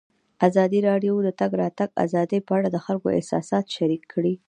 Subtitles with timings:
[0.47, 4.33] ازادي راډیو د د تګ راتګ ازادي په اړه د خلکو احساسات شریک کړي.